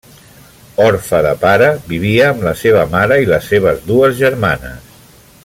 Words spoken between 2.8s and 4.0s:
mare i les seves